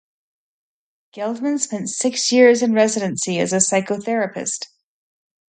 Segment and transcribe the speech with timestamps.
[1.15, 4.65] Geldman spent six years in residency as a psychotherapist.